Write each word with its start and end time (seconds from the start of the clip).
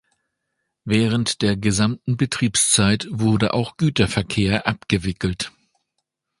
Während 0.83 1.43
der 1.43 1.55
gesamten 1.57 2.17
Betriebszeit 2.17 3.05
wurde 3.11 3.53
auch 3.53 3.77
Güterverkehr 3.77 4.65
abgewickelt. 4.65 5.51